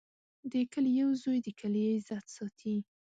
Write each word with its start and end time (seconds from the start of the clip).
د 0.51 0.53
کلي 0.73 0.91
یو 1.01 1.09
زوی 1.21 1.39
د 1.43 1.49
کلي 1.59 1.83
عزت 1.93 2.25
ساتي. 2.35 2.75